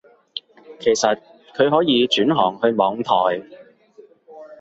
[0.79, 1.19] 其實
[1.53, 3.43] 佢可以轉行去網台